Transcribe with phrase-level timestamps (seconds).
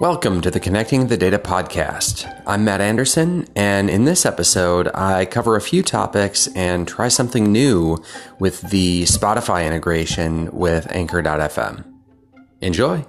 [0.00, 2.42] Welcome to the Connecting the Data podcast.
[2.46, 7.52] I'm Matt Anderson, and in this episode, I cover a few topics and try something
[7.52, 8.02] new
[8.38, 11.84] with the Spotify integration with Anchor.fm.
[12.62, 13.04] Enjoy!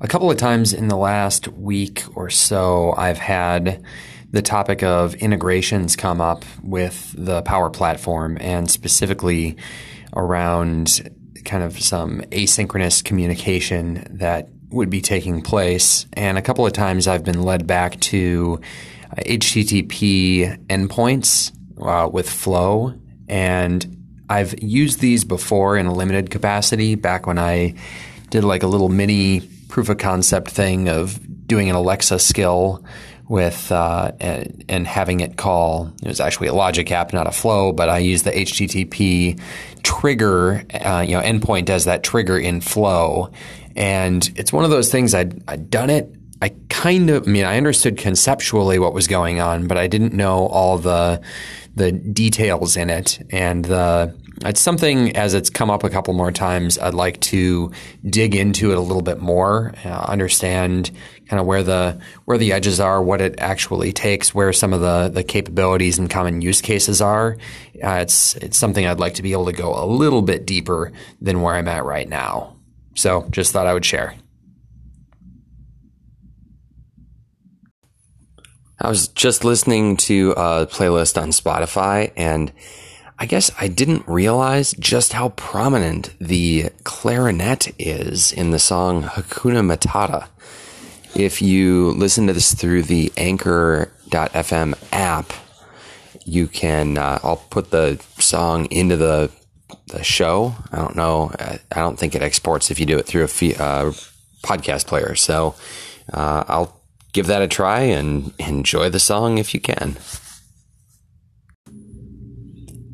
[0.00, 3.80] A couple of times in the last week or so, I've had
[4.30, 9.56] the topic of integrations come up with the Power Platform and specifically
[10.14, 11.10] around
[11.44, 16.06] kind of some asynchronous communication that would be taking place.
[16.12, 18.60] And a couple of times I've been led back to
[19.16, 22.94] HTTP endpoints uh, with Flow.
[23.28, 23.96] And
[24.28, 27.74] I've used these before in a limited capacity back when I
[28.30, 32.84] did like a little mini proof of concept thing of doing an Alexa skill
[33.30, 35.90] with uh, and, and, having it call.
[36.02, 39.40] It was actually a Logic app, not a Flow, but I use the HTTP
[39.84, 43.30] trigger, uh, you know, endpoint as that trigger in Flow,
[43.76, 46.12] and it's one of those things I'd, I'd done it.
[46.42, 50.12] I kind of, I mean, I understood conceptually what was going on, but I didn't
[50.12, 51.22] know all the
[51.76, 54.12] the details in it and the
[54.44, 56.78] it's something as it's come up a couple more times.
[56.78, 57.70] I'd like to
[58.08, 60.90] dig into it a little bit more, uh, understand
[61.28, 64.80] kind of where the where the edges are, what it actually takes, where some of
[64.80, 67.36] the the capabilities and common use cases are.
[67.82, 70.92] Uh, it's it's something I'd like to be able to go a little bit deeper
[71.20, 72.56] than where I'm at right now.
[72.94, 74.14] So, just thought I would share.
[78.80, 82.50] I was just listening to a playlist on Spotify and
[83.20, 89.60] I guess I didn't realize just how prominent the clarinet is in the song Hakuna
[89.60, 90.28] Matata.
[91.14, 95.32] If you listen to this through the Anchor.fm app,
[96.24, 99.30] you can, uh, I'll put the song into the,
[99.88, 100.54] the show.
[100.72, 101.30] I don't know.
[101.38, 103.92] I don't think it exports if you do it through a fee, uh,
[104.42, 105.14] podcast player.
[105.14, 105.56] So
[106.10, 106.80] uh, I'll
[107.12, 109.98] give that a try and enjoy the song if you can.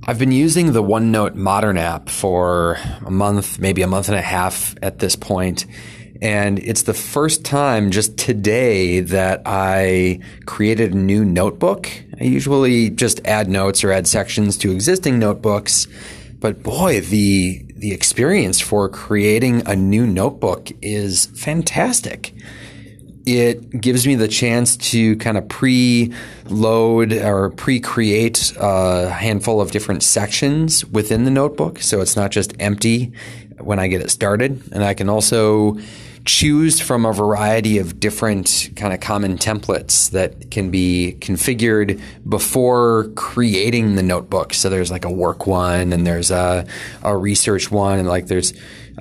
[0.09, 4.23] I've been using the OneNote Modern app for a month, maybe a month and a
[4.23, 5.67] half at this point,
[6.23, 11.91] And it's the first time just today that I created a new notebook.
[12.21, 15.89] I usually just add notes or add sections to existing notebooks.
[16.39, 22.33] But boy, the, the experience for creating a new notebook is fantastic
[23.27, 30.05] it gives me the chance to kind of pre-load or pre-create a handful of different
[30.05, 33.13] sections within the notebook so it's not just empty
[33.59, 34.63] when I get it started.
[34.73, 35.79] And I can also
[36.27, 43.09] choose from a variety of different kind of common templates that can be configured before
[43.15, 46.67] creating the notebook so there's like a work one and there's a,
[47.03, 48.53] a research one and like there's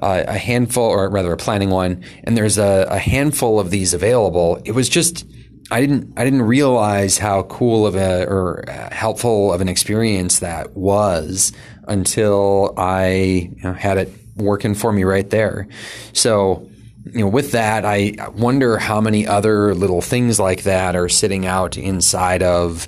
[0.01, 3.93] uh, a handful, or rather a planning one, and there's a, a handful of these
[3.93, 4.61] available.
[4.65, 5.25] It was just
[5.71, 10.75] I didn't I didn't realize how cool of a or helpful of an experience that
[10.75, 11.53] was
[11.87, 15.67] until I you know, had it working for me right there.
[16.13, 16.69] So
[17.13, 21.45] you know, with that, I wonder how many other little things like that are sitting
[21.45, 22.87] out inside of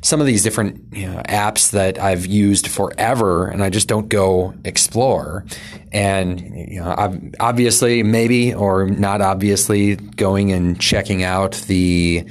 [0.00, 4.08] some of these different you know, apps that I've used forever and I just don't
[4.08, 5.44] go explore.
[5.92, 6.94] And you know,
[7.40, 12.24] obviously, maybe or not obviously, going and checking out the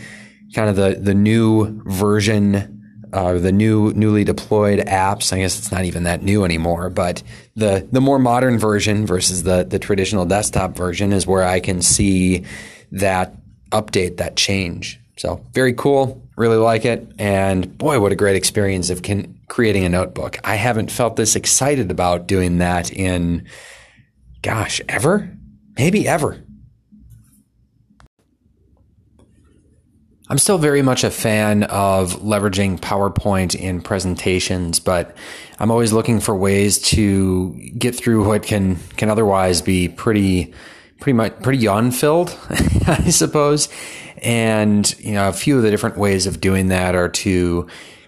[0.53, 2.76] kind of the the new version.
[3.17, 5.33] Uh, the new newly deployed apps.
[5.33, 7.23] I guess it's not even that new anymore, but
[7.55, 11.81] the the more modern version versus the the traditional desktop version is where I can
[11.81, 12.45] see
[12.91, 13.33] that
[13.71, 14.99] update, that change.
[15.15, 16.21] So very cool.
[16.35, 17.11] Really like it.
[17.17, 20.37] And boy, what a great experience of can, creating a notebook.
[20.43, 23.47] I haven't felt this excited about doing that in,
[24.43, 25.35] gosh, ever?
[25.75, 26.37] Maybe ever.
[30.29, 35.15] I'm still very much a fan of leveraging PowerPoint in presentations, but
[35.59, 40.53] I'm always looking for ways to get through what can can otherwise be pretty
[40.99, 42.37] pretty much pretty yawn filled,
[42.87, 43.69] I suppose.
[44.21, 47.67] And you know, a few of the different ways of doing that are to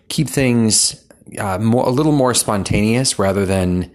[0.10, 1.06] keep things
[1.38, 3.92] uh, more, a little more spontaneous rather than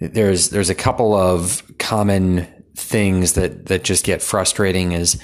[0.00, 5.20] there's there's a couple of common things that that just get frustrating is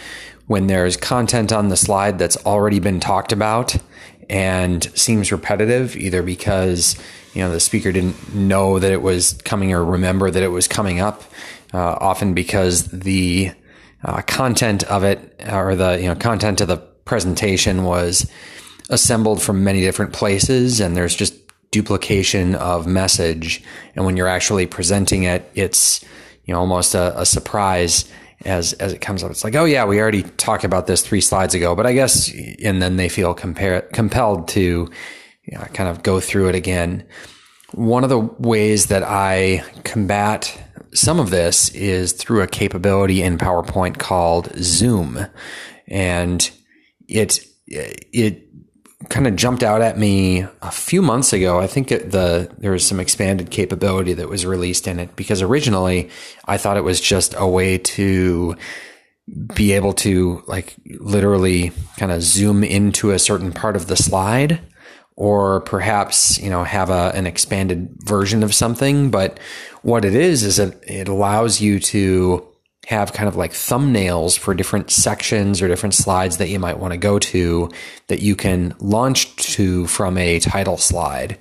[0.49, 3.77] when there's content on the slide that's already been talked about
[4.29, 6.97] and seems repetitive either because
[7.33, 10.67] you know the speaker didn't know that it was coming or remember that it was
[10.67, 11.23] coming up
[11.73, 13.53] uh, often because the
[14.03, 18.31] uh, content of it or the you know content of the presentation was
[18.91, 21.35] assembled from many different places and there's just
[21.71, 23.63] duplication of message.
[23.95, 26.03] And when you're actually presenting it, it's,
[26.45, 28.11] you know, almost a, a surprise
[28.45, 29.31] as as it comes up.
[29.31, 32.33] It's like, oh yeah, we already talked about this three slides ago, but I guess,
[32.63, 34.89] and then they feel compare, compelled to
[35.49, 37.07] you know, kind of go through it again.
[37.73, 40.59] One of the ways that I combat
[40.95, 45.27] some of this is through a capability in PowerPoint called Zoom,
[45.87, 46.51] and
[47.09, 48.48] it it
[49.09, 51.59] kind of jumped out at me a few months ago.
[51.59, 55.43] I think it, the there was some expanded capability that was released in it because
[55.43, 56.11] originally
[56.45, 58.57] I thought it was just a way to
[59.55, 64.61] be able to like literally kind of zoom into a certain part of the slide
[65.17, 69.39] or perhaps you know have a, an expanded version of something but
[69.83, 72.48] what it is is it, it allows you to
[72.89, 76.91] have kind of like thumbnails for different sections or different slides that you might want
[76.91, 77.69] to go to
[78.07, 81.37] that you can launch to from a title slide.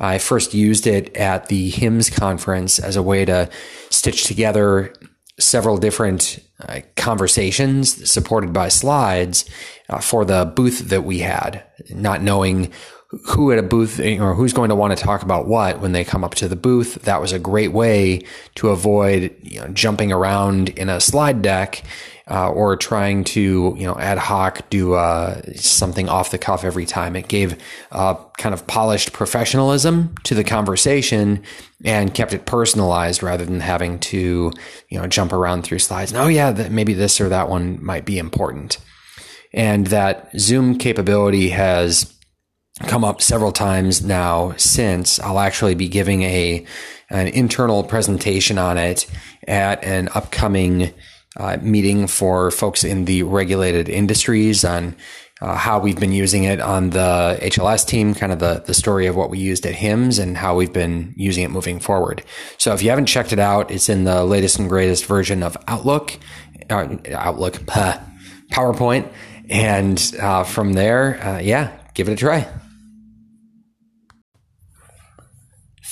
[0.00, 3.48] I first used it at the HIMSS conference as a way to
[3.90, 4.92] stitch together
[5.38, 9.48] several different uh, conversations supported by slides
[9.88, 12.72] uh, for the booth that we had, not knowing
[13.26, 16.04] who at a booth or who's going to want to talk about what when they
[16.04, 16.94] come up to the booth.
[17.02, 18.22] That was a great way
[18.54, 21.82] to avoid you know, jumping around in a slide deck
[22.30, 26.86] uh, or trying to you know ad hoc do uh, something off the cuff every
[26.86, 27.16] time.
[27.16, 27.60] It gave
[27.90, 31.42] uh, kind of polished professionalism to the conversation
[31.84, 34.52] and kept it personalized rather than having to
[34.88, 36.12] you know jump around through slides.
[36.12, 38.78] And oh yeah, maybe this or that one might be important.
[39.52, 42.14] And that Zoom capability has
[42.86, 46.66] come up several times now since I'll actually be giving a
[47.10, 49.06] an internal presentation on it
[49.46, 50.92] at an upcoming
[51.36, 54.96] uh, meeting for folks in the regulated industries on
[55.40, 59.06] uh, how we've been using it on the HLS team, kind of the, the story
[59.06, 62.22] of what we used at HIMSS and how we've been using it moving forward.
[62.58, 65.56] So if you haven't checked it out, it's in the latest and greatest version of
[65.66, 66.18] Outlook,
[66.68, 67.54] uh, Outlook,
[68.52, 69.08] PowerPoint.
[69.48, 72.46] And uh, from there, uh, yeah, give it a try.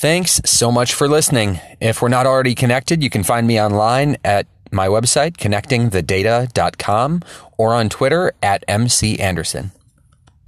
[0.01, 1.59] Thanks so much for listening.
[1.81, 7.23] If we're not already connected, you can find me online at my website, connectingthedata.com,
[7.57, 9.73] or on Twitter at MC Anderson.